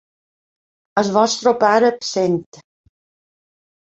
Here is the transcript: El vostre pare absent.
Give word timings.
El 1.01 1.09
vostre 1.17 1.53
pare 1.65 1.91
absent. 1.95 2.39